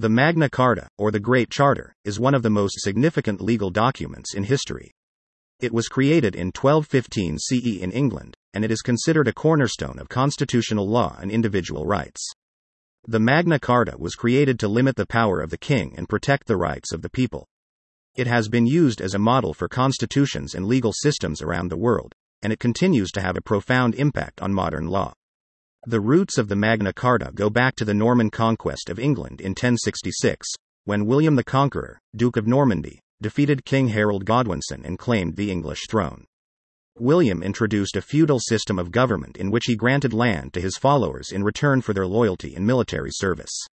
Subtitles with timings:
[0.00, 4.32] The Magna Carta, or the Great Charter, is one of the most significant legal documents
[4.34, 4.92] in history.
[5.60, 10.08] It was created in 1215 CE in England, and it is considered a cornerstone of
[10.08, 12.26] constitutional law and individual rights.
[13.06, 16.56] The Magna Carta was created to limit the power of the king and protect the
[16.56, 17.46] rights of the people.
[18.16, 22.14] It has been used as a model for constitutions and legal systems around the world,
[22.40, 25.12] and it continues to have a profound impact on modern law.
[25.86, 29.52] The roots of the Magna Carta go back to the Norman conquest of England in
[29.52, 30.46] 1066,
[30.84, 35.86] when William the Conqueror, Duke of Normandy, defeated King Harold Godwinson and claimed the English
[35.88, 36.26] throne.
[36.98, 41.32] William introduced a feudal system of government in which he granted land to his followers
[41.32, 43.64] in return for their loyalty and military service.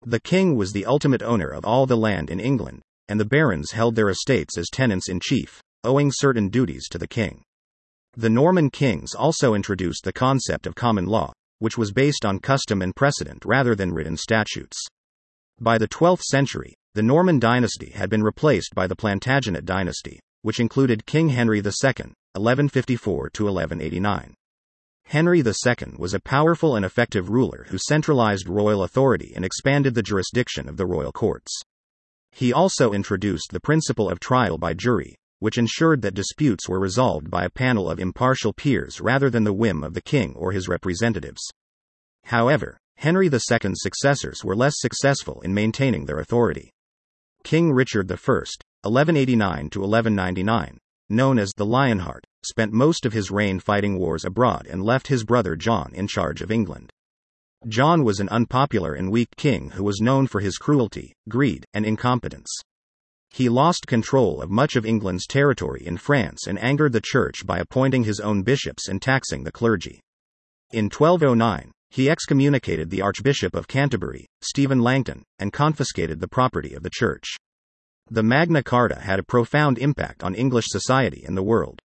[0.00, 3.72] The king was the ultimate owner of all the land in England, and the barons
[3.72, 7.42] held their estates as tenants in chief, owing certain duties to the king.
[8.16, 12.80] The Norman kings also introduced the concept of common law, which was based on custom
[12.80, 14.76] and precedent rather than written statutes.
[15.60, 20.60] By the 12th century, the Norman dynasty had been replaced by the Plantagenet dynasty, which
[20.60, 24.34] included King Henry II, 1154 to 1189.
[25.06, 30.02] Henry II was a powerful and effective ruler who centralized royal authority and expanded the
[30.02, 31.62] jurisdiction of the royal courts.
[32.30, 37.30] He also introduced the principle of trial by jury, which ensured that disputes were resolved
[37.30, 40.68] by a panel of impartial peers rather than the whim of the king or his
[40.68, 41.42] representatives.
[42.24, 46.70] However, Henry II's successors were less successful in maintaining their authority.
[47.42, 50.78] King Richard I, 1189 to 1199,
[51.10, 55.24] known as the Lionheart, spent most of his reign fighting wars abroad and left his
[55.24, 56.90] brother John in charge of England.
[57.66, 61.84] John was an unpopular and weak king who was known for his cruelty, greed, and
[61.84, 62.50] incompetence.
[63.34, 67.58] He lost control of much of England's territory in France and angered the church by
[67.58, 69.98] appointing his own bishops and taxing the clergy.
[70.70, 76.84] In 1209, he excommunicated the Archbishop of Canterbury, Stephen Langton, and confiscated the property of
[76.84, 77.34] the church.
[78.08, 81.80] The Magna Carta had a profound impact on English society and the world.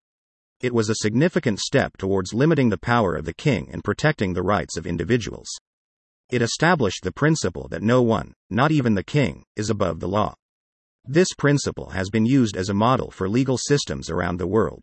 [0.61, 4.43] It was a significant step towards limiting the power of the king and protecting the
[4.43, 5.47] rights of individuals.
[6.29, 10.35] It established the principle that no one, not even the king, is above the law.
[11.09, 14.83] This principle has been used as a model for legal systems around the world.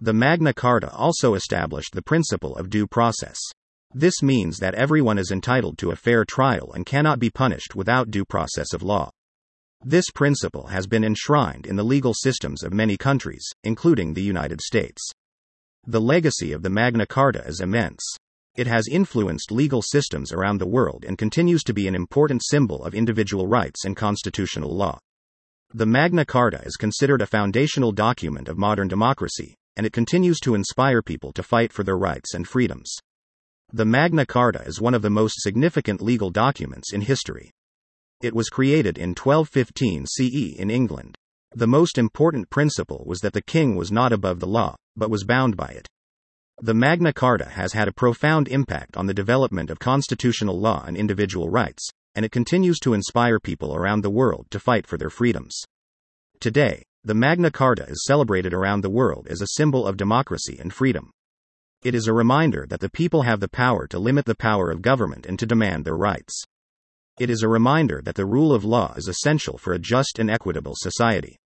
[0.00, 3.36] The Magna Carta also established the principle of due process.
[3.92, 8.12] This means that everyone is entitled to a fair trial and cannot be punished without
[8.12, 9.10] due process of law.
[9.84, 14.60] This principle has been enshrined in the legal systems of many countries, including the United
[14.60, 15.02] States.
[15.84, 18.00] The legacy of the Magna Carta is immense.
[18.54, 22.84] It has influenced legal systems around the world and continues to be an important symbol
[22.84, 25.00] of individual rights and constitutional law.
[25.72, 30.56] The Magna Carta is considered a foundational document of modern democracy, and it continues to
[30.56, 32.92] inspire people to fight for their rights and freedoms.
[33.72, 37.52] The Magna Carta is one of the most significant legal documents in history.
[38.20, 41.14] It was created in 1215 CE in England.
[41.54, 45.22] The most important principle was that the king was not above the law, but was
[45.22, 45.86] bound by it.
[46.60, 50.96] The Magna Carta has had a profound impact on the development of constitutional law and
[50.96, 51.88] individual rights,
[52.20, 55.58] and it continues to inspire people around the world to fight for their freedoms.
[56.38, 60.70] Today, the Magna Carta is celebrated around the world as a symbol of democracy and
[60.70, 61.12] freedom.
[61.82, 64.82] It is a reminder that the people have the power to limit the power of
[64.82, 66.44] government and to demand their rights.
[67.18, 70.30] It is a reminder that the rule of law is essential for a just and
[70.30, 71.38] equitable society.